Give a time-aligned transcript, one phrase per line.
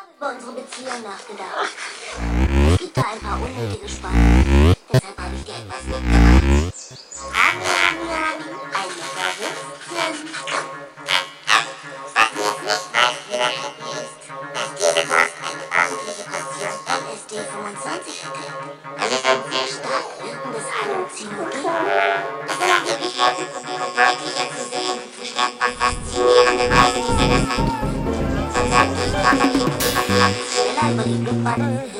[0.00, 1.68] habe über unsere Beziehung nachgedacht.
[2.72, 4.74] Es gibt da ein paar unnötige Spannungen.
[4.92, 6.74] Deshalb habe ich dir etwas mitgebracht.
[7.36, 7.58] Ein
[8.96, 10.30] Leckerwitzchen.
[17.00, 18.24] LSD 25
[18.96, 21.60] Das ist ein sehr stark wirkendes Halluzinogen.
[22.60, 23.10] Schneller über die
[29.18, 29.59] Blutbahn im Gehirn, wo
[30.80, 31.99] es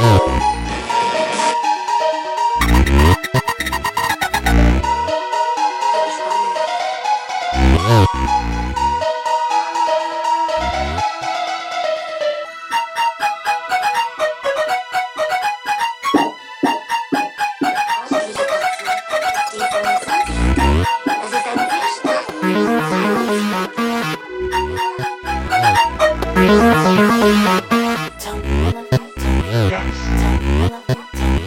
[0.00, 0.57] Ordentliche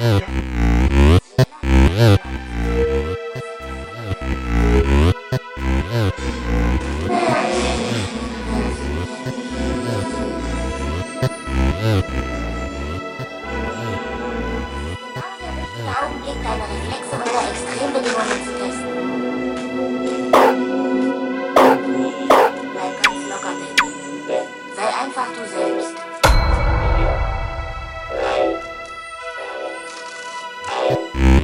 [0.02, 0.41] Yeah.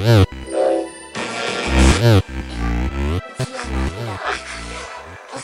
[0.07, 0.23] Es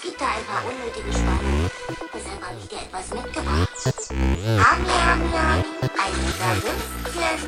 [0.01, 1.69] gibt da ein paar unnötige Spannungen.
[2.13, 3.69] Deshalb habe ich dir etwas mitgebracht.
[4.09, 5.65] Ami, Ami, Ami,
[5.99, 7.39] ein Würstchen.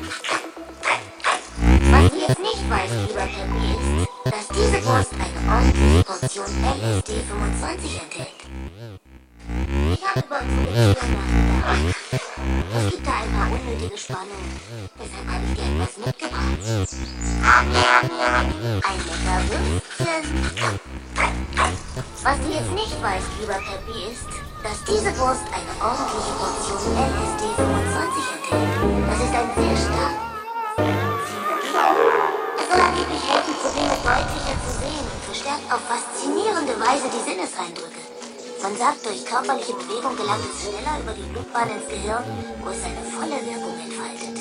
[1.90, 7.12] Was du jetzt nicht weißt, lieber Happy, ist, dass diese Wurst eine ordentliche Portion LSD
[7.30, 8.45] 25 enthält.
[9.46, 12.26] Ich habe unsere Beziehung nachgedacht.
[12.74, 14.60] Es gibt da ein paar unnötige Spannungen.
[14.98, 16.58] Deshalb habe ich dir etwas mitgebracht.
[17.46, 20.26] Ein lecker Würstchen.
[22.24, 24.26] Was du jetzt nicht weißt, lieber Peppy, ist,
[24.66, 28.74] dass diese Wurst eine ordentliche Portion LSD 25 enthält.
[29.06, 30.18] Das ist ein sehr stark.
[32.58, 38.15] Es soll angeblich helfen, Probleme deutlicher zu sehen und verstärkt auf faszinierende Weise die Sinneseindrücke.
[38.66, 42.24] Man sagt, durch körperliche Bewegung gelangt es schneller über die Blutbahn ins Gehirn,
[42.64, 44.36] wo es seine volle Wirkung entfaltet.